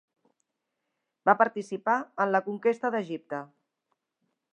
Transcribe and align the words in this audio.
Va 1.29 1.35
participar 1.41 1.97
en 2.25 2.31
la 2.37 2.41
conquesta 2.47 2.91
d'Egipte. 2.97 3.43